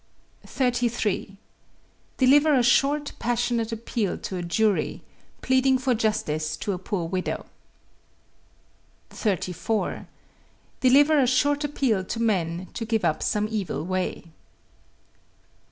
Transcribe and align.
33. 0.47 1.37
Deliver 2.17 2.55
a 2.55 2.63
short, 2.63 3.11
passionate 3.19 3.71
appeal 3.71 4.17
to 4.17 4.35
a 4.35 4.41
jury, 4.41 5.03
pleading 5.43 5.77
for 5.77 5.93
justice 5.93 6.57
to 6.57 6.71
a 6.71 6.79
poor 6.79 7.07
widow. 7.07 7.45
34. 9.11 10.07
Deliver 10.79 11.19
a 11.19 11.27
short 11.27 11.63
appeal 11.63 12.03
to 12.03 12.19
men 12.19 12.67
to 12.73 12.83
give 12.83 13.05
up 13.05 13.21
some 13.21 13.47
evil 13.51 13.85
way. 13.85 14.23